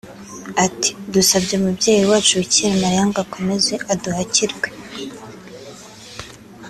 ati 0.65 0.89
“Dusabye 1.13 1.53
umubyeyi 1.59 2.03
wacu 2.11 2.33
Bikira 2.41 2.73
Mariya 2.81 3.03
ngo 3.09 3.17
akomeze 3.25 3.73
aduhakirwe 3.91 4.67